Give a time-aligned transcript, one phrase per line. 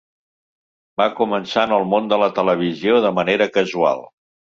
[1.01, 4.03] Va començar en el món de la televisió de manera casual.